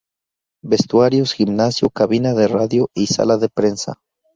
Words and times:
Vestuarios, 0.73 1.31
gimnasio, 1.35 1.91
cabina 1.91 2.33
de 2.33 2.47
radio 2.47 2.89
y 2.95 3.05
sala 3.05 3.37
de 3.37 3.49
prensa. 3.49 3.99